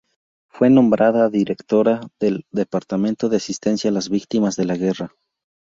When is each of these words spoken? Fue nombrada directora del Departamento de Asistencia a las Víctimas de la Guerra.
Fue 0.49 0.71
nombrada 0.71 1.29
directora 1.29 2.01
del 2.19 2.47
Departamento 2.49 3.29
de 3.29 3.37
Asistencia 3.37 3.91
a 3.91 3.93
las 3.93 4.09
Víctimas 4.09 4.55
de 4.55 4.65
la 4.65 4.75
Guerra. 4.75 5.13